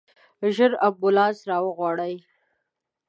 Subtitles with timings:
[0.55, 2.15] ژر امبولانس راوغواړئ.